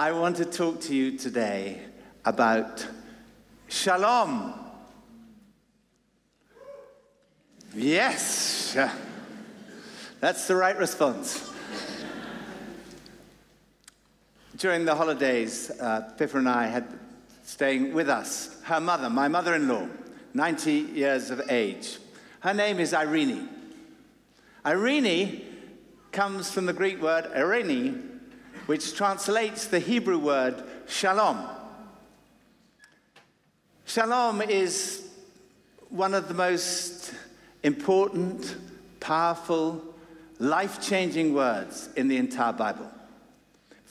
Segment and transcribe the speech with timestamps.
[0.00, 1.80] I want to talk to you today
[2.24, 2.86] about
[3.66, 4.54] shalom.
[7.74, 8.78] Yes,
[10.20, 11.50] that's the right response.
[14.56, 16.86] During the holidays, uh, Pippa and I had
[17.42, 19.88] staying with us her mother, my mother in law,
[20.32, 21.98] 90 years of age.
[22.38, 23.48] Her name is Irene.
[24.64, 25.44] Irene
[26.12, 28.17] comes from the Greek word irene,
[28.68, 31.42] which translates the Hebrew word shalom.
[33.86, 35.08] Shalom is
[35.88, 37.14] one of the most
[37.62, 38.56] important,
[39.00, 39.82] powerful,
[40.38, 42.86] life changing words in the entire Bible.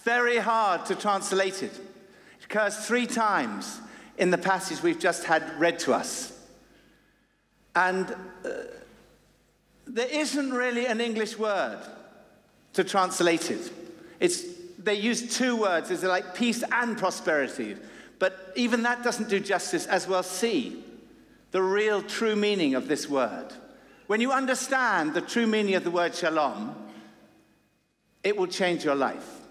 [0.03, 1.73] Very hard to translate it.
[1.73, 3.81] It occurs three times
[4.19, 6.39] in the passage we've just had read to us.
[7.75, 8.11] And
[8.45, 8.49] uh,
[9.87, 11.79] there isn't really an English word
[12.73, 13.71] to translate it.
[14.19, 14.56] It's,
[14.87, 17.75] they use two words, it's like peace and prosperity.
[18.19, 20.83] But even that doesn't do justice, as we'll see
[21.51, 23.47] the real true meaning of this word.
[24.07, 26.75] When you understand the true meaning of the word shalom,
[28.23, 29.41] it will change your life.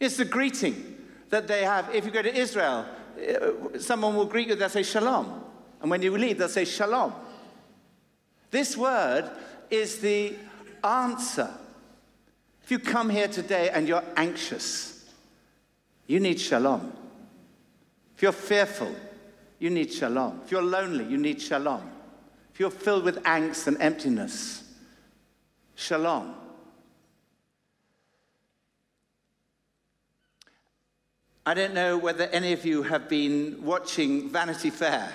[0.00, 0.96] It's the greeting
[1.30, 1.94] that they have.
[1.94, 2.86] If you go to Israel,
[3.18, 5.44] uh, someone will greet you, they'll say shalom.
[5.80, 7.12] And when you leave, they'll say shalom.
[8.50, 9.30] This word
[9.70, 10.34] is the
[10.82, 11.50] answer.
[12.68, 15.02] If you come here today and you're anxious,
[16.06, 16.92] you need shalom.
[18.14, 18.94] If you're fearful,
[19.58, 20.42] you need shalom.
[20.44, 21.90] If you're lonely, you need shalom.
[22.52, 24.64] If you're filled with angst and emptiness,
[25.76, 26.34] shalom.
[31.46, 35.14] I don't know whether any of you have been watching Vanity Fair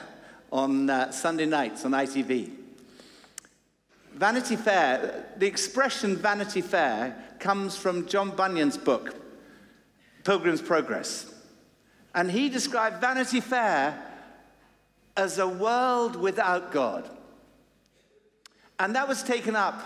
[0.51, 2.62] on uh, Sunday nights on ITV.
[4.15, 9.15] Vanity Fair, the expression Vanity Fair comes from John Bunyan's book,
[10.23, 11.33] Pilgrim's Progress.
[12.15, 13.99] And he described Vanity Fair
[15.17, 17.09] as a world without God.
[18.79, 19.81] And that was taken up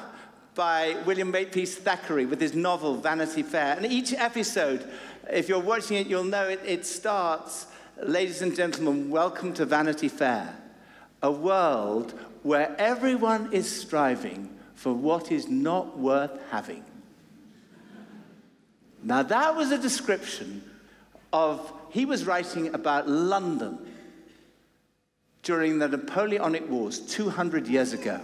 [0.55, 3.75] by William Makepeace Thackeray with his novel Vanity Fair.
[3.75, 4.89] And each episode
[5.29, 7.67] if you're watching it, you'll know it, it starts,
[8.01, 10.55] ladies and gentlemen, welcome to Vanity Fair,
[11.21, 16.81] a world where everyone is striving for what is not worth having.
[19.03, 20.63] Now, that was a description
[21.33, 23.79] of, he was writing about London
[25.43, 28.17] during the Napoleonic Wars 200 years ago.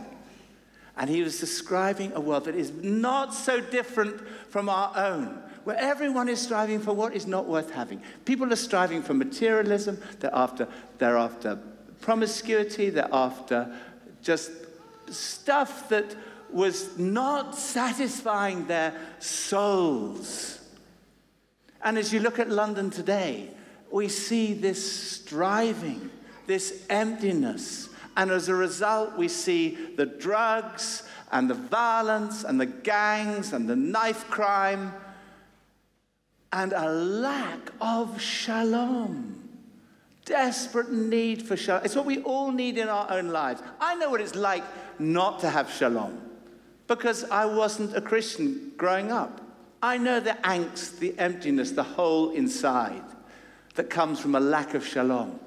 [0.96, 5.78] And he was describing a world that is not so different from our own where
[5.78, 8.02] everyone is striving for what is not worth having.
[8.24, 10.68] People are striving for materialism, they're after,
[10.98, 11.60] they're after
[12.02, 13.74] promiscuity, they're after
[14.24, 14.52] just
[15.10, 16.16] stuff that
[16.52, 20.60] was not satisfying their souls.
[21.82, 23.50] And as you look at London today,
[23.92, 26.10] we see this striving,
[26.48, 27.90] this emptiness.
[28.16, 33.68] And as a result, we see the drugs and the violence and the gangs and
[33.68, 34.94] the knife crime
[36.54, 39.33] and a lack of shalom.
[40.26, 41.84] Desperate need for shalom.
[41.84, 43.62] It's what we all need in our own lives.
[43.80, 44.64] I know what it's like
[45.00, 46.22] not to have shalom
[46.88, 49.42] because I wasn't a Christian growing up.
[49.82, 53.04] I know the angst, the emptiness, the hole inside
[53.76, 55.40] that comes from a lack of shalom.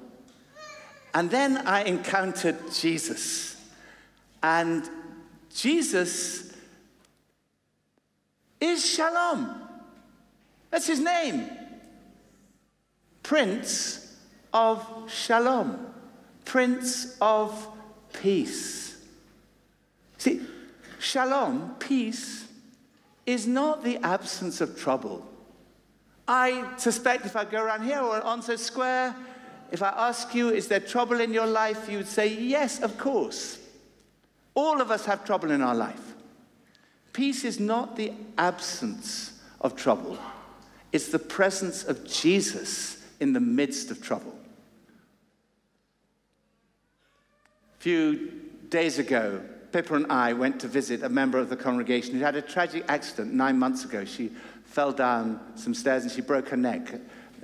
[1.13, 3.59] And then I encountered Jesus.
[4.43, 4.87] And
[5.55, 6.53] Jesus
[8.61, 9.59] is shalom.
[10.69, 11.49] That's his name.
[13.23, 14.06] Prince
[14.57, 15.85] of Shalom,
[16.43, 17.67] Prince of
[18.11, 18.97] Peace.
[20.17, 20.41] See,
[20.97, 22.47] Shalom, peace,
[23.27, 25.23] is not the absence of trouble.
[26.27, 29.15] I suspect if I go around here or on Onslow Square,
[29.71, 31.87] if I ask you, is there trouble in your life?
[31.87, 33.59] You would say, yes, of course.
[34.55, 36.15] All of us have trouble in our life.
[37.13, 40.17] Peace is not the absence of trouble.
[40.91, 44.36] It's the presence of Jesus in the midst of trouble.
[47.77, 48.31] A few
[48.69, 49.39] days ago,
[49.71, 52.83] Pippa and I went to visit a member of the congregation who had a tragic
[52.87, 54.03] accident nine months ago.
[54.03, 54.31] She
[54.65, 56.91] fell down some stairs and she broke her neck.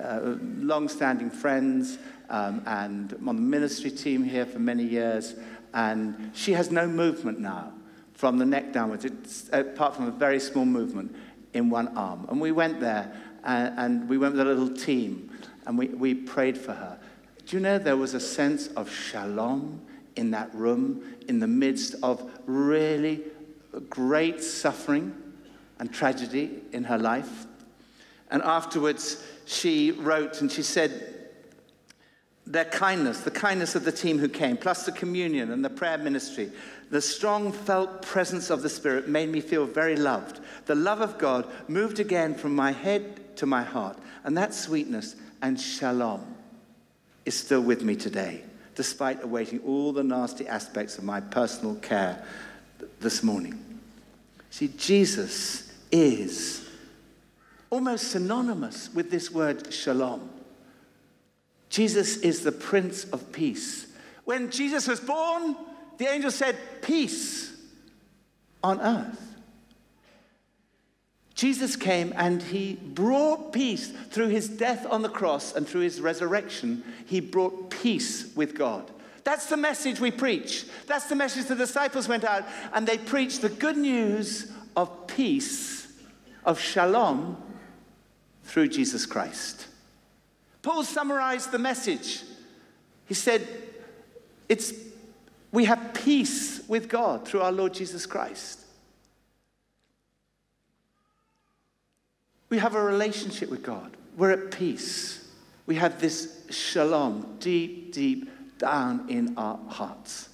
[0.02, 2.00] Uh, Long standing friends
[2.32, 5.36] um, and on the ministry team here for many years.
[5.76, 7.72] And she has no movement now
[8.14, 11.16] from the neck downwards, it's, apart from a very small movement
[11.54, 12.26] in one arm.
[12.30, 13.14] And we went there
[13.44, 15.30] and, and we went with a little team
[15.68, 16.98] and we, we prayed for her.
[17.46, 19.82] Do you know there was a sense of shalom
[20.15, 23.21] in that room in the midst of really
[23.89, 25.15] great suffering
[25.80, 27.45] and tragedy in her life?
[28.31, 31.10] And afterwards, she wrote and she said,
[32.45, 35.98] their kindness, the kindness of the team who came, plus the communion and the prayer
[35.98, 36.51] ministry,
[36.89, 40.42] the strong felt presence of the Spirit made me feel very loved.
[40.65, 43.98] The love of God moved again from my head to my heart.
[44.24, 46.36] And that sweetness and shalom
[47.25, 48.44] is still with me today,
[48.75, 52.24] despite awaiting all the nasty aspects of my personal care
[53.00, 53.60] this morning.
[54.50, 56.68] See, Jesus is
[57.70, 60.30] almost synonymous with this word shalom.
[61.70, 63.88] Jesus is the Prince of Peace.
[64.25, 65.56] When Jesus was born,
[65.98, 67.56] the angel said, Peace
[68.64, 69.33] on earth.
[71.44, 76.00] Jesus came and he brought peace through his death on the cross and through his
[76.00, 76.81] resurrection.
[77.06, 78.90] He brought peace with God.
[79.25, 80.66] That's the message we preach.
[80.88, 85.92] That's the message the disciples went out and they preached the good news of peace,
[86.45, 87.36] of shalom,
[88.46, 89.68] through Jesus Christ.
[90.62, 92.22] Paul summarized the message.
[93.06, 93.46] He said,
[94.48, 94.72] it's,
[95.51, 98.62] We have peace with God through our Lord Jesus Christ.
[102.54, 103.98] We have a relationship with God.
[104.16, 105.28] We're at peace.
[105.66, 108.30] We have this shalom deep, deep
[108.60, 110.30] down in our hearts.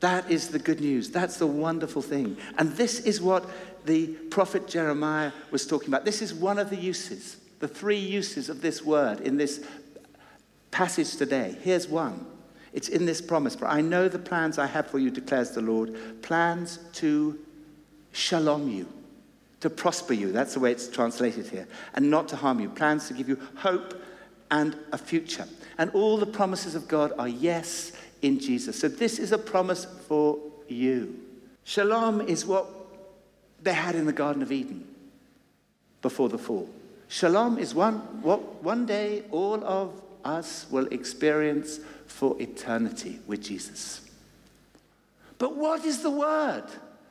[0.00, 1.08] That is the good news.
[1.08, 2.36] That's the wonderful thing.
[2.58, 3.48] And this is what
[3.86, 6.04] the prophet Jeremiah was talking about.
[6.04, 9.64] This is one of the uses the three uses of this word in this
[10.72, 11.56] passage today.
[11.62, 12.26] Here's one
[12.74, 13.54] it's in this promise.
[13.54, 17.38] For I know the plans I have for you, declares the Lord plans to
[18.12, 18.86] shalom you,
[19.62, 20.32] to prosper you.
[20.32, 21.68] That's the way it's translated here.
[21.94, 22.68] And not to harm you.
[22.68, 23.94] Plans to give you hope
[24.50, 25.46] and a future.
[25.78, 27.92] And all the promises of God are yes
[28.22, 28.80] in Jesus.
[28.80, 30.36] So this is a promise for
[30.68, 31.16] you.
[31.62, 32.68] Shalom is what
[33.62, 34.84] they had in the Garden of Eden
[36.02, 36.68] before the fall.
[37.06, 41.78] Shalom is one, what one day all of us will experience
[42.08, 44.00] for eternity with Jesus.
[45.38, 46.64] But what is the word?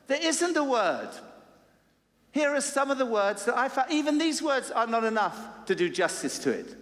[0.08, 1.10] There isn't a word.
[2.32, 3.92] Here are some of the words that I found.
[3.92, 6.76] Even these words are not enough to do justice to it.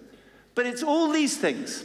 [0.53, 1.83] But it's all these things.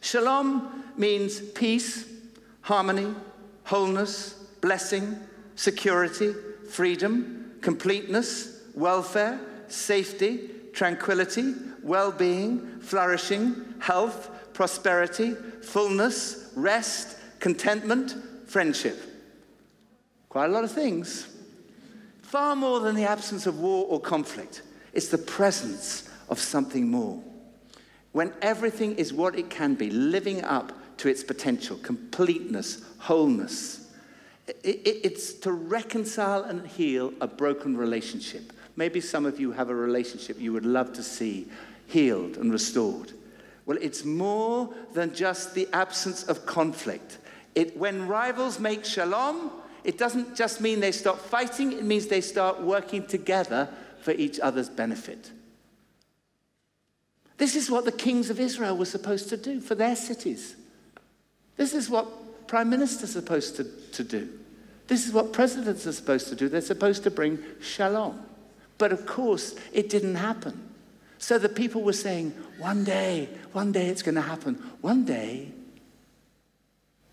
[0.00, 2.06] Shalom means peace,
[2.62, 3.14] harmony,
[3.64, 5.16] wholeness, blessing,
[5.54, 6.34] security,
[6.70, 9.38] freedom, completeness, welfare,
[9.68, 18.16] safety, tranquility, well being, flourishing, health, prosperity, fullness, rest, contentment,
[18.46, 18.98] friendship.
[20.28, 21.29] Quite a lot of things.
[22.30, 24.62] Far more than the absence of war or conflict,
[24.92, 27.22] it's the presence of something more.
[28.12, 33.88] When everything is what it can be, living up to its potential, completeness, wholeness.
[34.64, 40.40] It's to reconcile and heal a broken relationship Maybe some of you have a relationship
[40.40, 41.48] you would love to see
[41.86, 43.12] healed and restored.
[43.66, 47.18] Well, it's more than just the absence of conflict.
[47.54, 49.50] It, when rivals make shalom,
[49.84, 53.68] it doesn't just mean they stop fighting, it means they start working together
[54.00, 55.30] for each other's benefit.
[57.38, 60.56] This is what the kings of Israel were supposed to do for their cities.
[61.56, 64.28] This is what prime ministers are supposed to, to do.
[64.88, 66.48] This is what presidents are supposed to do.
[66.48, 68.20] They're supposed to bring shalom.
[68.76, 70.68] But of course, it didn't happen.
[71.18, 74.54] So the people were saying, one day, one day it's going to happen.
[74.80, 75.52] One day,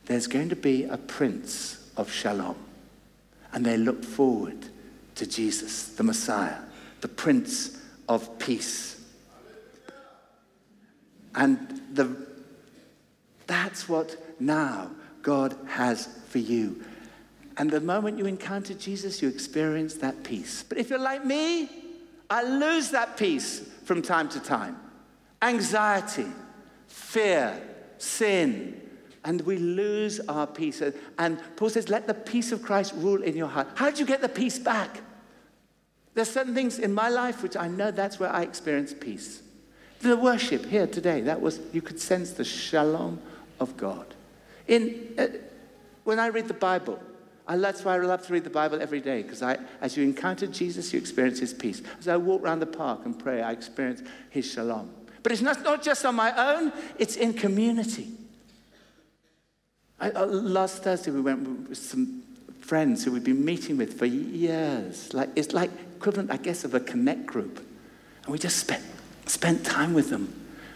[0.06, 2.56] there's going to be a prince of shalom.
[3.54, 4.68] And they looked forward
[5.16, 6.60] to Jesus, the Messiah,
[7.02, 7.78] the prince
[8.08, 9.02] of peace.
[11.36, 12.16] And the,
[13.46, 16.84] that's what now God has for you.
[17.58, 20.64] And the moment you encounter Jesus, you experience that peace.
[20.64, 21.70] But if you're like me,
[22.30, 24.78] I lose that peace from time to time.
[25.42, 26.28] Anxiety,
[26.88, 27.60] fear,
[27.98, 28.87] sin,
[29.28, 30.82] and we lose our peace.
[31.20, 33.68] And Paul says, let the peace of Christ rule in your heart.
[33.76, 35.02] How do you get the peace back?
[36.14, 39.44] There's certain things in my life which I know that's where I experience peace.
[40.00, 43.20] The worship here today, that was, you could sense the shalom
[43.60, 44.16] of God.
[44.66, 45.28] In, uh,
[46.06, 46.98] when I read the Bible,
[47.50, 49.44] I, that's why I love to read the Bible every day, because
[49.82, 51.82] as you encounter Jesus, you experience his peace.
[52.00, 54.90] As I walk around the park and pray, I experience his shalom.
[55.22, 58.08] But it's not, not just on my own, it's in community.
[60.00, 62.24] I, uh, last Thursday, we went with some
[62.62, 65.14] friends who we'd been meeting with for years.
[65.14, 67.66] Like, it's like equivalent, I guess, of a connect group.
[68.24, 68.84] And we just spent,
[69.26, 70.34] spent time with them.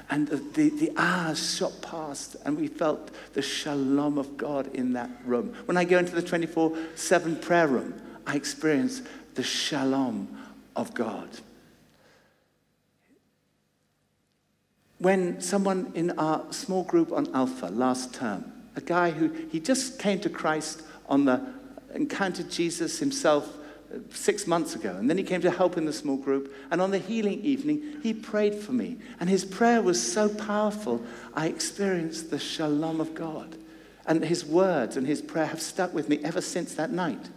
[0.10, 5.10] And the, the hours shot past, and we felt the shalom of God in that
[5.24, 5.56] room.
[5.66, 9.02] When I go into the 24 7 prayer room, I experience
[9.36, 10.28] the shalom
[10.76, 11.30] of God.
[14.98, 20.00] When someone in our small group on Alpha last term, a guy who he just
[20.00, 21.42] came to Christ on the
[21.94, 23.58] encountered Jesus himself
[23.94, 24.96] uh, six months ago.
[24.96, 26.54] And then he came to help in the small group.
[26.72, 28.98] And on the healing evening, he prayed for me.
[29.20, 31.02] And his prayer was so powerful,
[31.34, 33.56] I experienced the shalom of God.
[34.06, 37.30] And his words and his prayer have stuck with me ever since that night.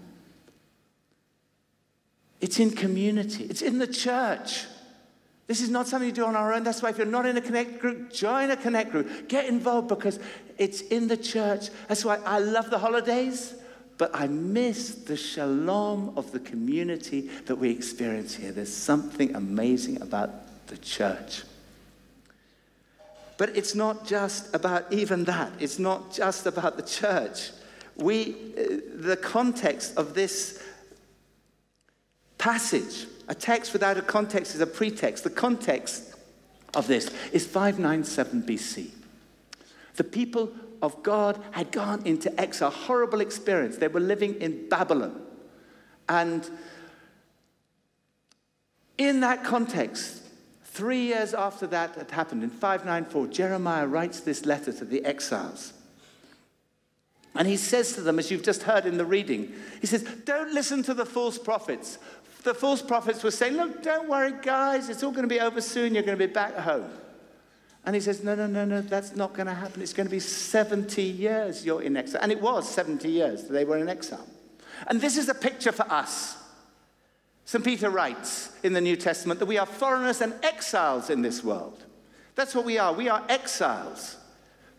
[2.41, 4.67] It's in community, it's in the church.
[5.47, 6.65] This is not something you do on our own.
[6.65, 9.29] That's why if you're not in a connect group, join a connect group.
[9.29, 10.19] Get involved because
[10.57, 11.69] it's in the church.
[11.89, 13.55] That's why I love the holidays,
[13.99, 18.53] but I miss the shalom of the community that we experience here.
[18.53, 21.43] There's something amazing about the church.
[23.37, 25.53] But it's not just about even that.
[25.59, 27.51] It's not just about the church.
[27.97, 30.63] We, uh, the context of this
[32.39, 35.25] passage, a text without a context is a pretext.
[35.25, 36.15] The context
[36.75, 38.91] of this is 597 BC.
[39.97, 40.53] The people
[40.83, 43.77] of God had gone into exile, horrible experience.
[43.77, 45.23] They were living in Babylon.
[46.09, 46.49] And
[48.99, 50.23] in that context,
[50.65, 55.73] three years after that had happened, in 594, Jeremiah writes this letter to the exiles.
[57.37, 60.53] And he says to them, as you've just heard in the reading, he says, Don't
[60.53, 61.99] listen to the false prophets
[62.45, 65.61] the false prophets were saying, Look, don't worry, guys, it's all going to be over
[65.61, 65.95] soon.
[65.95, 66.91] You're going to be back home.
[67.85, 69.83] And he says, No, no, no, no, that's not going to happen.
[69.83, 72.21] It's going to be 70 years you're in exile.
[72.23, 74.27] And it was 70 years they were in exile.
[74.87, 76.37] And this is a picture for us.
[77.47, 77.65] St.
[77.65, 81.85] Peter writes in the New Testament that we are foreigners and exiles in this world.
[82.37, 82.93] That's what we are.
[82.93, 84.17] We are exiles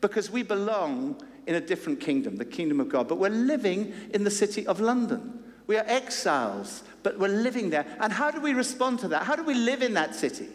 [0.02, 3.08] because we belong in a different kingdom, the kingdom of God.
[3.08, 5.44] But we're living in the city of London.
[5.68, 7.86] We are exiles but we're living there.
[8.00, 9.22] And how do we respond to that?
[9.24, 10.48] How do we live in that city?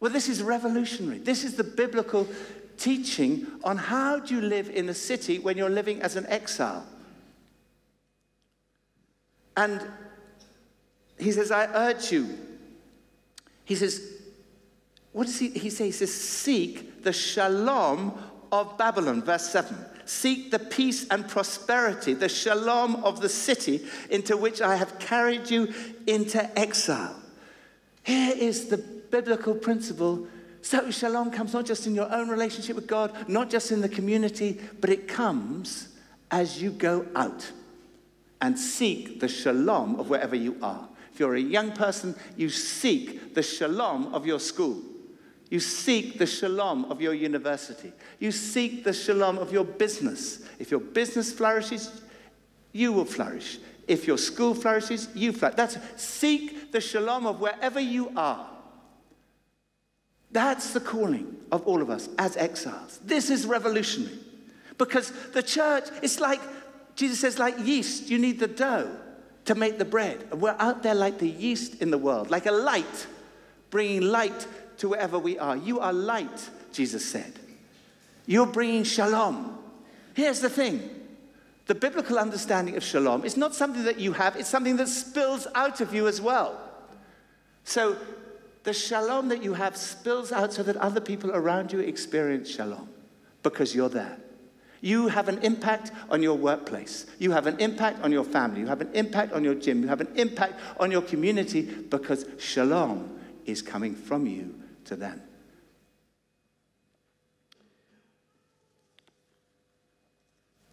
[0.00, 1.16] Well, this is revolutionary.
[1.16, 2.28] This is the biblical
[2.76, 6.84] teaching on how do you live in a city when you're living as an exile.
[9.56, 9.80] And
[11.18, 12.38] he says, I urge you.
[13.64, 14.12] He says,
[15.12, 15.86] what does he, he say?
[15.86, 18.12] He says, seek the shalom
[18.52, 19.74] of Babylon, verse 7
[20.08, 25.50] seek the peace and prosperity, the shalom of the city into which I have carried
[25.50, 25.72] you
[26.06, 27.14] into exile.
[28.02, 30.26] Here is the biblical principle.
[30.62, 33.88] So, shalom comes not just in your own relationship with God, not just in the
[33.88, 35.88] community, but it comes
[36.30, 37.52] as you go out
[38.40, 40.88] and seek the shalom of wherever you are.
[41.12, 44.82] If you're a young person, you seek the shalom of your school.
[45.50, 47.92] You seek the shalom of your university.
[48.18, 50.46] You seek the shalom of your business.
[50.58, 52.02] If your business flourishes,
[52.72, 53.58] you will flourish.
[53.86, 55.56] If your school flourishes, you flourish.
[55.56, 58.46] That's seek the shalom of wherever you are.
[60.30, 63.00] That's the calling of all of us as exiles.
[63.02, 64.18] This is revolutionary.
[64.76, 66.40] Because the church, it's like,
[66.94, 68.94] Jesus says, like yeast, you need the dough
[69.46, 70.28] to make the bread.
[70.30, 73.06] And we're out there like the yeast in the world, like a light,
[73.70, 74.46] bringing light
[74.78, 75.56] to wherever we are.
[75.56, 77.32] You are light, Jesus said.
[78.26, 79.58] You're bringing shalom.
[80.14, 80.90] Here's the thing
[81.66, 85.46] the biblical understanding of shalom is not something that you have, it's something that spills
[85.54, 86.58] out of you as well.
[87.64, 87.96] So
[88.64, 92.88] the shalom that you have spills out so that other people around you experience shalom
[93.42, 94.16] because you're there.
[94.80, 97.06] You have an impact on your workplace.
[97.18, 98.60] You have an impact on your family.
[98.60, 99.82] You have an impact on your gym.
[99.82, 104.54] You have an impact on your community because shalom is coming from you
[104.88, 105.22] to them.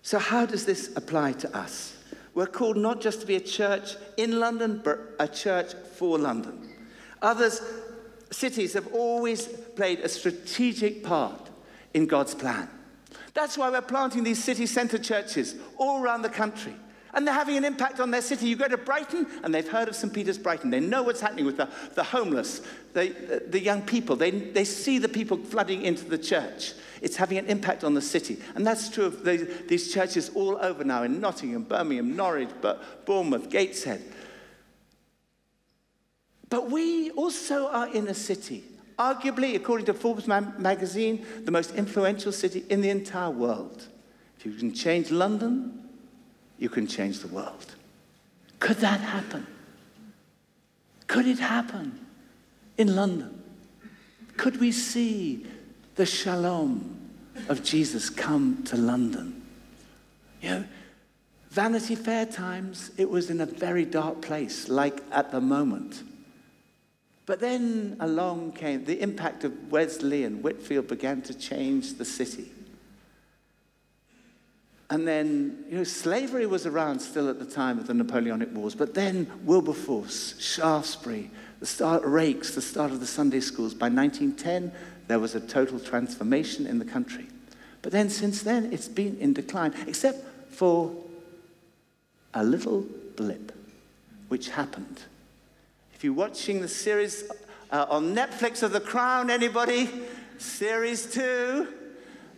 [0.02, 1.98] So, how does this apply to us?
[2.34, 6.70] We're called not just to be a church in London, but a church for London.
[7.22, 7.62] Others,
[8.32, 11.50] cities have always played a strategic part
[11.94, 12.70] in God's plan.
[13.34, 16.76] That's why we're planting these city centre churches all around the country
[17.16, 18.48] and they're having an impact on their city.
[18.48, 20.14] You go to Brighton, and they've heard of St.
[20.14, 20.70] Peter's Brighton.
[20.70, 22.62] They know what's happening with the, the homeless,
[22.94, 24.16] the, the young people.
[24.18, 26.74] They, they see the people flooding into the church.
[27.02, 28.38] It's having an impact on the city.
[28.56, 32.50] And that's true of the, these churches all over now in Nottingham, Birmingham, Norwich,
[33.06, 34.04] Bournemouth, Gateshead.
[36.50, 38.64] But we also are in a city,
[39.00, 43.88] arguably, according to Forbes magazine, the most influential city in the entire world.
[44.38, 45.85] If you can change London,
[46.58, 47.76] you can change the world.
[48.60, 49.46] Could that happen?
[51.08, 52.06] Could it happen
[52.78, 53.44] in London?
[54.38, 55.46] Could we see
[55.96, 57.00] the shalom
[57.48, 59.44] of Jesus come to London?
[60.42, 60.66] You know,
[61.50, 66.04] Vanity Fair times, it was in a very dark place, like at the moment.
[67.26, 72.52] But then along came the impact of Wesley and Whitefield began to change the city.
[74.90, 78.76] And then, you know, slavery was around still at the time of the Napoleonic Wars,
[78.76, 83.74] but then Wilberforce, Shaftesbury, the start Raikes, the start of the Sunday schools.
[83.74, 84.72] By 1910,
[85.08, 87.28] there was a total transformation in the country.
[87.82, 90.96] But then since then, it's been in decline, except for
[92.34, 93.52] a little blip,
[94.28, 95.02] which happened.
[95.96, 97.24] If you're watching the series
[97.72, 99.90] uh, on Netflix of The Crown, anybody?
[100.38, 101.68] Series two,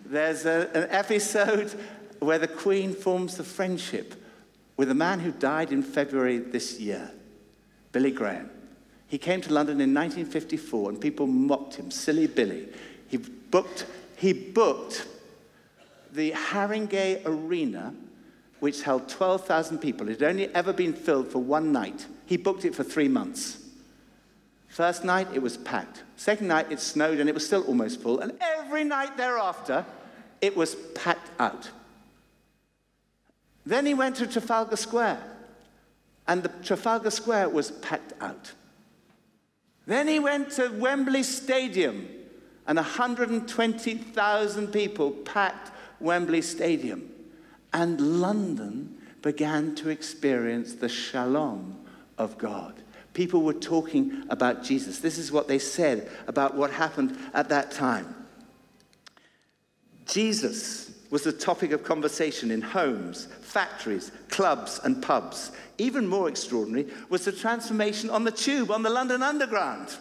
[0.06, 1.74] there's a, an episode
[2.20, 4.16] where the Queen forms the friendship
[4.76, 7.12] with a man who died in February this year,
[7.92, 8.50] Billy Graham.
[9.08, 12.68] He came to London in 1954 and people mocked him, silly Billy.
[13.08, 13.86] He booked,
[14.18, 15.08] he booked
[16.12, 17.94] the Harringay Arena,
[18.60, 20.10] which held 12,000 people.
[20.10, 22.06] It had only ever been filled for one night.
[22.26, 23.64] He booked it for three months.
[24.68, 26.04] First night, it was packed.
[26.18, 28.20] Second night, it snowed and it was still almost full.
[28.20, 29.86] And every night thereafter,
[30.42, 31.70] it was packed out.
[33.68, 35.22] Then he went to Trafalgar Square,
[36.26, 38.54] and the Trafalgar Square was packed out.
[39.86, 42.08] Then he went to Wembley Stadium,
[42.66, 47.10] and 120,000 people packed Wembley Stadium.
[47.74, 51.78] And London began to experience the shalom
[52.18, 52.74] of God.
[53.14, 55.00] People were talking about Jesus.
[55.00, 58.16] This is what they said about what happened at that time.
[60.06, 65.52] Jesus was the topic of conversation in homes, factories, clubs, and pubs.
[65.78, 69.96] Even more extraordinary was the transformation on the tube, on the London Underground.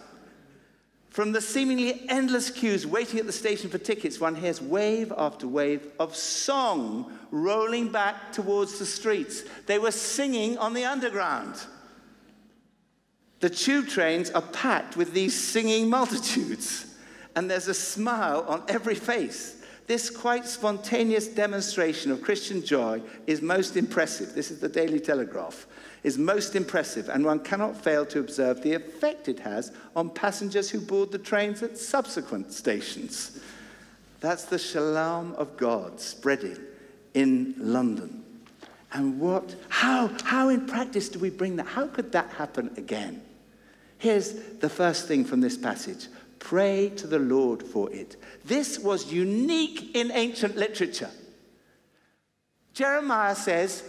[1.10, 5.48] From the seemingly endless queues waiting at the station for tickets, one hears wave after
[5.48, 9.42] wave of song rolling back towards the streets.
[9.66, 11.54] They were singing on the Underground.
[13.40, 16.86] The tube trains are packed with these singing multitudes,
[17.34, 19.55] and there's a smile on every face.
[19.86, 24.34] This quite spontaneous demonstration of Christian joy is most impressive.
[24.34, 25.66] This is the Daily Telegraph.
[26.02, 30.70] Is most impressive, and one cannot fail to observe the effect it has on passengers
[30.70, 33.40] who board the trains at subsequent stations.
[34.20, 36.58] That's the shalom of God spreading
[37.14, 38.25] in London.
[38.92, 41.66] And what, how, how in practice do we bring that?
[41.66, 43.22] How could that happen again?
[43.99, 46.06] Here's the first thing from this passage
[46.38, 48.16] pray to the Lord for it.
[48.44, 51.10] This was unique in ancient literature.
[52.72, 53.82] Jeremiah says,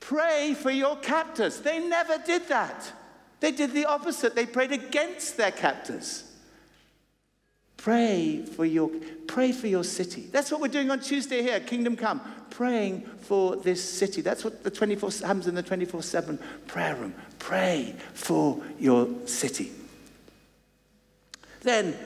[0.00, 1.60] Pray for your captors.
[1.60, 2.92] They never did that.
[3.38, 4.34] They did the opposite.
[4.34, 6.24] They prayed against their captors.
[7.76, 8.90] Pray for your,
[9.26, 10.28] pray for your city.
[10.30, 12.20] That's what we're doing on Tuesday here, Kingdom Come.
[12.50, 14.20] Praying for this city.
[14.20, 17.14] That's what the 24 happens in the 24-7 prayer room.
[17.38, 19.72] Pray for your city.
[21.62, 21.96] Then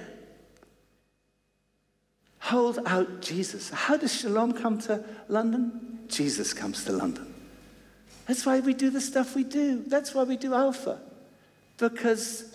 [2.38, 3.70] hold out Jesus.
[3.70, 6.00] How does Shalom come to London?
[6.08, 7.34] Jesus comes to London.
[8.26, 9.82] That's why we do the stuff we do.
[9.86, 11.00] That's why we do Alpha.
[11.78, 12.54] Because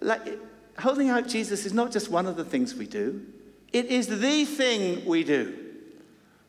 [0.00, 0.38] like
[0.78, 3.24] holding out Jesus is not just one of the things we do,
[3.72, 5.56] it is the thing we do.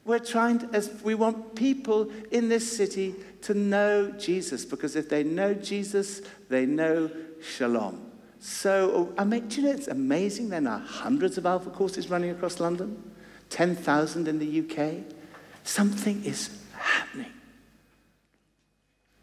[0.03, 5.09] We're trying to, as we want people in this city to know Jesus because if
[5.09, 7.11] they know Jesus, they know
[7.41, 8.10] Shalom.
[8.43, 10.49] So, I mean, do you know it's amazing?
[10.49, 13.11] There are hundreds of Alpha courses running across London,
[13.51, 15.03] 10,000 in the UK.
[15.63, 17.31] Something is happening.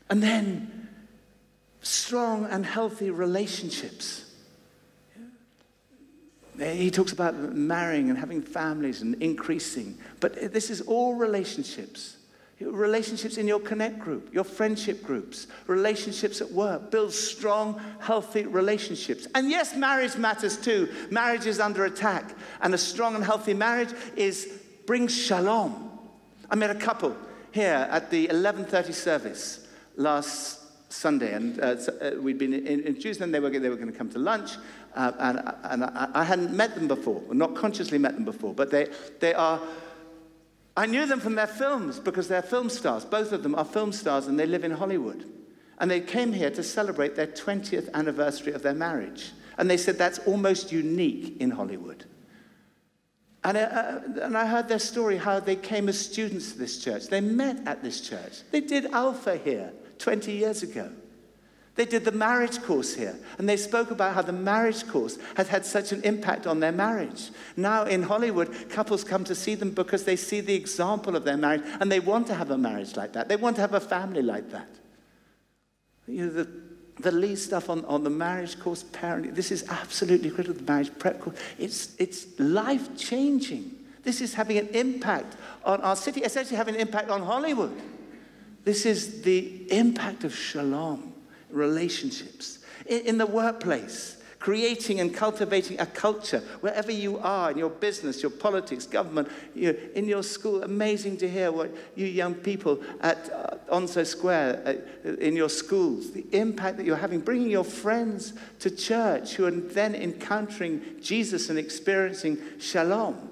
[0.09, 0.89] And then,
[1.81, 4.25] strong and healthy relationships.
[6.57, 9.99] He talks about marrying and having families and increasing.
[10.21, 12.18] But this is all relationships.
[12.61, 16.91] Relationships in your connect group, your friendship groups, relationships at work.
[16.91, 19.29] Build strong, healthy relationships.
[19.35, 20.89] And yes, marriage matters too.
[21.11, 22.35] Marriage is under attack.
[22.61, 24.51] And a strong and healthy marriage is
[24.87, 25.91] brings shalom.
[26.51, 27.15] I met a couple
[27.53, 29.67] here at the 11:30 service
[29.97, 30.59] last
[30.91, 33.31] Sunday, and uh, uh, we'd been introduced them.
[33.31, 34.53] They were, they were going to come to lunch,
[34.95, 38.71] uh, and, and I, I, hadn't met them before, not consciously met them before, but
[38.71, 38.89] they,
[39.21, 39.61] they are.
[40.79, 43.05] I knew them from their films because they're film stars.
[43.05, 45.25] Both of them are film stars, and they live in Hollywood.
[45.79, 49.33] And they came here to celebrate their 20th anniversary of their marriage.
[49.59, 52.05] And they said that's almost unique in Hollywood.
[53.43, 56.79] And I, uh, and I heard their story how they came as students to this
[56.79, 57.09] church.
[57.09, 58.43] They met at this church.
[58.53, 60.93] They did Alpha here 20 years ago.
[61.79, 65.47] They did the marriage course here, and they spoke about how the marriage course had
[65.47, 67.31] had such an impact on their marriage.
[67.57, 71.37] Now in Hollywood, couples come to see them because they see the example of their
[71.37, 73.29] marriage, and they want to have a marriage like that.
[73.29, 74.69] They want to have a family like that.
[76.09, 76.51] You know, the,
[76.99, 80.91] the lead stuff on, on the marriage course, parenting, this is absolutely critical, the marriage
[80.99, 81.37] prep course.
[81.59, 83.71] It's, it's life changing.
[84.03, 87.81] This is having an impact on our city, essentially having an impact on Hollywood.
[88.65, 91.08] This is the impact of shalom
[91.51, 97.71] relationships, in, in the workplace, creating and cultivating a culture wherever you are in your
[97.71, 100.63] business, your politics, government, you in your school.
[100.63, 104.63] Amazing to hear what you young people at uh, Onslow Square,
[105.05, 109.45] uh, in your schools, the impact that you're having, bringing your friends to church who
[109.47, 113.29] are then encountering Jesus and experiencing shalom.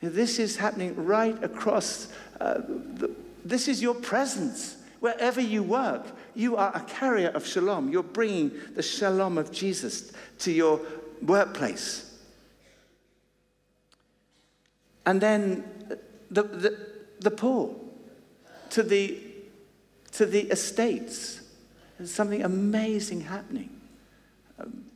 [0.00, 2.08] This is happening right across.
[2.40, 7.90] Uh, the, this is your presence wherever you work you are a carrier of shalom.
[7.90, 10.80] You're bringing the shalom of Jesus to your
[11.22, 12.10] workplace.
[15.06, 15.64] And then
[16.30, 16.78] the, the,
[17.20, 17.74] the poor,
[18.70, 19.18] to the,
[20.12, 21.42] to the estates.
[21.98, 23.70] There's something amazing happening.
[24.58, 24.86] Um,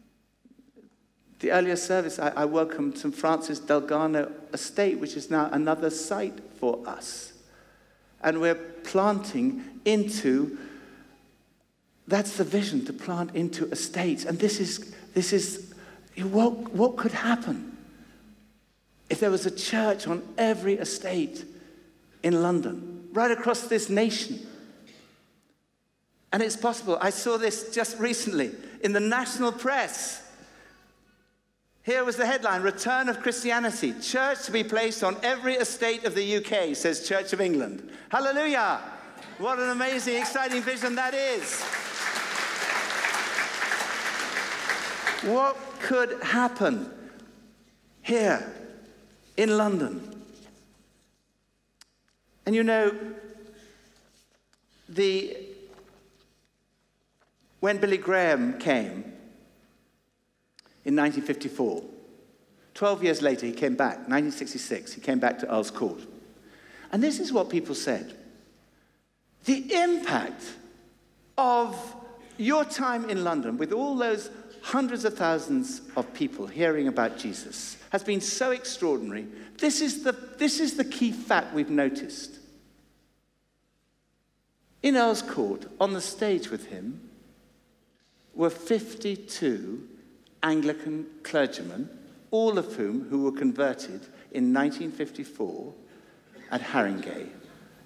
[1.40, 3.14] the earlier service, I, I welcomed St.
[3.14, 7.32] Francis Dalgarno Estate, which is now another site for us.
[8.20, 10.58] And we're planting into
[12.08, 14.24] that's the vision to plant into estates.
[14.24, 15.74] And this is, this is
[16.16, 17.76] what, what could happen
[19.10, 21.44] if there was a church on every estate
[22.22, 24.40] in London, right across this nation.
[26.32, 26.98] And it's possible.
[27.00, 28.50] I saw this just recently
[28.82, 30.22] in the national press.
[31.82, 33.94] Here was the headline Return of Christianity.
[34.02, 37.90] Church to be placed on every estate of the UK, says Church of England.
[38.10, 38.80] Hallelujah!
[39.38, 41.64] What an amazing, exciting vision that is.
[45.22, 46.90] What could happen
[48.02, 48.52] here
[49.36, 50.22] in London?
[52.46, 52.94] And you know,
[54.88, 55.36] the,
[57.60, 59.04] when Billy Graham came
[60.84, 61.82] in 1954,
[62.74, 66.00] 12 years later he came back, 1966, he came back to Earl's Court.
[66.92, 68.16] And this is what people said.
[69.44, 70.44] The impact
[71.36, 71.96] of
[72.38, 74.30] your time in London with all those
[74.62, 79.26] hundreds of thousands of people hearing about Jesus has been so extraordinary.
[79.58, 82.38] This is the, this is the key fact we've noticed.
[84.82, 87.10] In Earl's Court, on the stage with him,
[88.34, 89.88] were 52
[90.42, 91.88] Anglican clergymen,
[92.30, 95.74] all of whom who were converted in 1954
[96.50, 97.28] at Harringay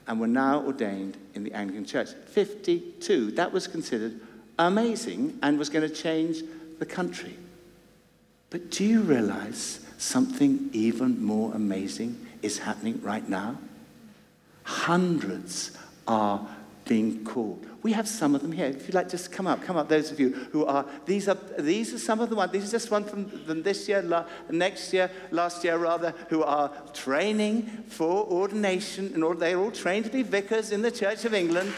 [0.07, 2.11] and were now ordained in the Anglican Church.
[2.27, 3.33] 52.
[3.33, 4.21] That was considered
[4.59, 6.43] amazing and was going to change
[6.83, 7.37] the country.
[8.51, 13.57] But do you realize something even more amazing is happening right now?
[14.65, 16.45] Hundreds are
[16.85, 17.65] being called.
[17.85, 18.67] We have some of them here.
[18.67, 19.89] If you'd like, just come up, come up.
[19.89, 22.51] Those of you who are these are these are some of the ones.
[22.51, 26.43] This is just one from, from this year, la, next year, last year rather, who
[26.43, 29.15] are training for ordination.
[29.15, 31.73] In order, they're all trained to be vicars in the Church of England,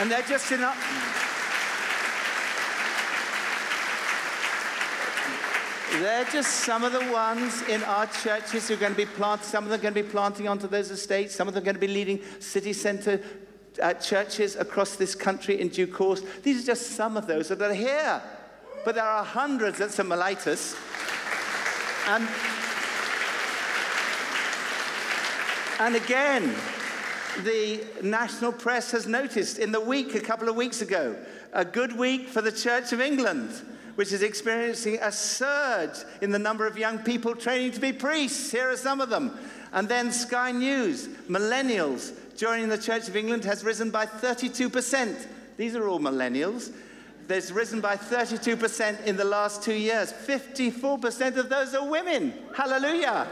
[0.00, 0.64] and they're just in.
[6.00, 9.46] They're just some of the ones in our churches who are going to be planting.
[9.46, 11.34] Some of them are going to be planting onto those estates.
[11.34, 13.18] Some of them are going to be leading city centre
[13.80, 16.20] uh, churches across this country in due course.
[16.42, 18.20] These are just some of those that are here.
[18.84, 20.06] But there are hundreds at St.
[20.06, 20.76] Mellitus.
[22.08, 22.28] And,
[25.80, 26.54] and again,
[27.42, 31.16] the national press has noticed in the week, a couple of weeks ago,
[31.54, 33.50] a good week for the Church of England
[33.96, 38.52] which is experiencing a surge in the number of young people training to be priests.
[38.52, 39.36] Here are some of them.
[39.72, 45.26] And then Sky News, millennials joining the Church of England has risen by 32%.
[45.56, 46.72] These are all millennials.
[47.26, 50.12] There's risen by 32% in the last two years.
[50.12, 52.32] 54% of those are women.
[52.54, 53.26] Hallelujah.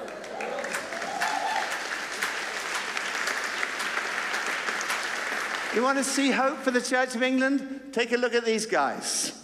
[5.74, 7.90] You want to see hope for the Church of England?
[7.92, 9.43] Take a look at these guys.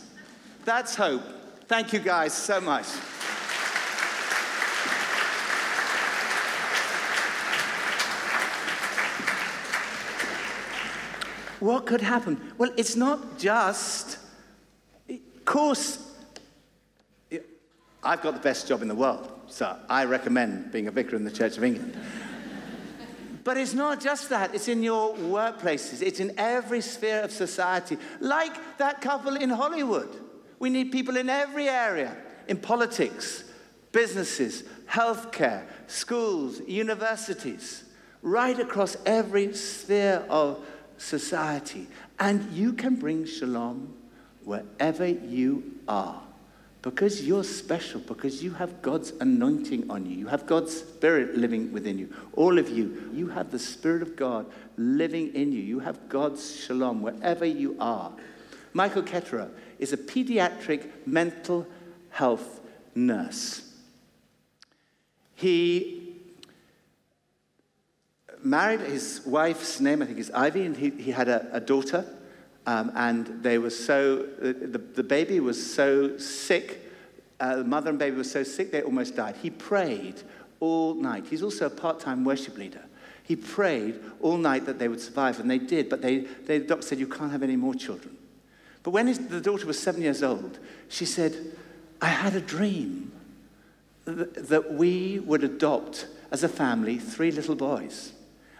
[0.64, 1.23] That's hope.
[1.66, 2.87] Thank you guys so much.
[11.61, 12.40] What could happen?
[12.57, 14.18] Well, it's not just,
[15.09, 16.07] of course,
[18.03, 21.25] I've got the best job in the world, so I recommend being a vicar in
[21.25, 21.96] the Church of England.
[23.42, 27.96] But it's not just that, it's in your workplaces, it's in every sphere of society.
[28.20, 30.14] Like that couple in Hollywood.
[30.61, 33.44] We need people in every area in politics,
[33.92, 37.85] businesses, healthcare, schools, universities,
[38.23, 40.64] right across every sphere of
[40.99, 41.88] society.
[42.18, 43.94] And you can bring shalom
[44.44, 46.20] wherever you are
[46.83, 50.16] because you're special, because you have God's anointing on you.
[50.16, 52.12] You have God's Spirit living within you.
[52.35, 54.46] All of you, you have the Spirit of God
[54.77, 55.61] living in you.
[55.61, 58.12] You have God's shalom wherever you are.
[58.73, 61.66] Michael Ketterer is a pediatric mental
[62.11, 62.61] health
[62.95, 63.62] nurse.
[65.35, 66.14] He
[68.43, 72.05] married his wife's name, I think is Ivy, and he, he had a, a daughter.
[72.66, 76.87] Um, and they were so, the, the baby was so sick,
[77.40, 79.37] uh, the mother and baby were so sick they almost died.
[79.40, 80.23] He prayed
[80.61, 81.25] all night.
[81.29, 82.85] He's also a part time worship leader.
[83.23, 86.66] He prayed all night that they would survive, and they did, but they, they, the
[86.66, 88.16] doctor said, You can't have any more children.
[88.83, 91.37] But when the daughter was seven years old, she said,
[92.01, 93.12] I had a dream
[94.07, 98.12] th- that we would adopt as a family three little boys.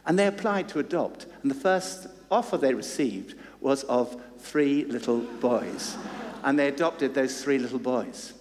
[0.07, 5.19] And they applied to adopt, and the first offer they received was of three little
[5.19, 5.97] boys.
[6.43, 8.33] And they adopted those three little boys.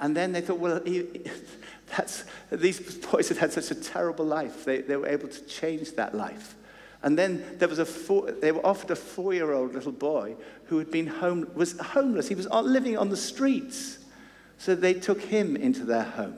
[0.00, 0.80] And then they thought, well,
[2.50, 4.64] these boys had had such a terrible life.
[4.64, 6.54] They, they were able to change that life.
[7.02, 10.34] And then there was a four, they were offered a four-year-old little boy
[10.64, 12.28] who had been home, was homeless.
[12.28, 13.98] He was living on the streets.
[14.58, 16.36] So they took him into their home.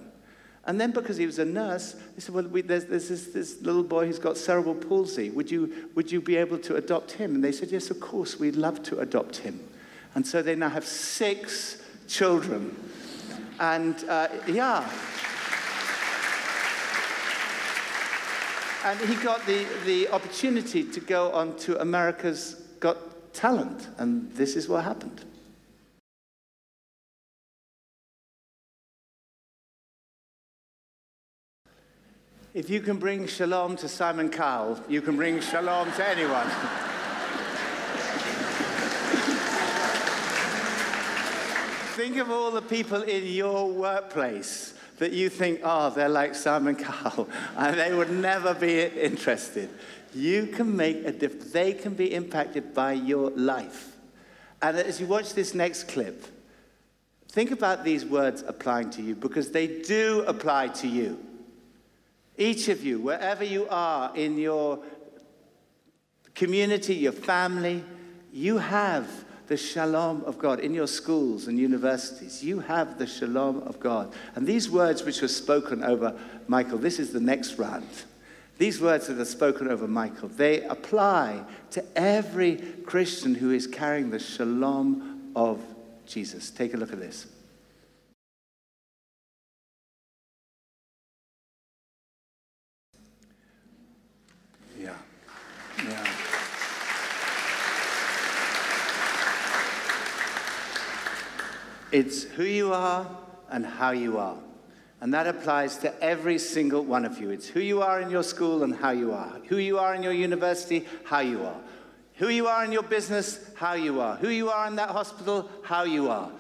[0.67, 3.63] And then because he was a nurse, they said, well, we, there's, there's this, this,
[3.63, 5.31] little boy who's got cerebral palsy.
[5.31, 7.35] Would you, would you be able to adopt him?
[7.35, 9.59] And they said, yes, of course, we'd love to adopt him.
[10.15, 12.77] And so they now have six children.
[13.59, 14.89] And uh, yeah.
[18.83, 22.97] And he got the, the opportunity to go on to America's Got
[23.35, 23.89] Talent.
[23.99, 25.25] And this is what happened.
[32.55, 36.47] If you can bring shalom to Simon Cowell, you can bring shalom to anyone.
[42.01, 46.77] think of all the people in your workplace that you think, oh, they're like Simon
[46.77, 49.71] Cowell, and they would never be interested.
[50.15, 51.53] You can make a difference.
[51.53, 53.97] They can be impacted by your life.
[54.61, 56.27] And as you watch this next clip,
[57.29, 61.19] think about these words applying to you because they do apply to you.
[62.37, 64.81] Each of you, wherever you are in your
[66.35, 67.83] community, your family,
[68.35, 69.09] you have
[69.51, 72.41] the shalom of God in your schools and universities.
[72.41, 74.15] You have the shalom of God.
[74.37, 77.89] And these words which were spoken over Michael, this is the next round.
[78.59, 84.11] These words that are spoken over Michael, they apply to every Christian who is carrying
[84.11, 85.61] the shalom of
[86.07, 86.51] Jesus.
[86.51, 87.27] Take a look at this.
[102.01, 103.07] It's who you are
[103.51, 104.39] and how you are.
[105.03, 107.29] And that applies to every single one of you.
[107.29, 109.39] It's who you are in your school and how you are.
[109.49, 111.61] Who you are in your university, how you are.
[112.15, 114.17] Who you are in your business, how you are.
[114.17, 116.31] Who you are in that hospital, how you are.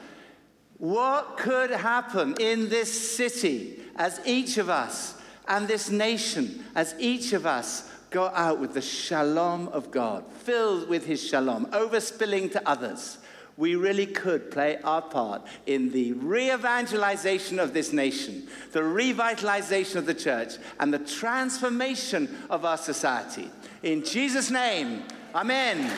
[0.78, 7.34] What could happen in this city as each of us and this nation, as each
[7.34, 12.66] of us go out with the shalom of God, filled with his shalom, overspilling to
[12.66, 13.18] others?
[13.60, 19.96] We really could play our part in the re evangelization of this nation, the revitalization
[19.96, 23.50] of the church, and the transformation of our society.
[23.82, 25.88] In Jesus' name, Amen.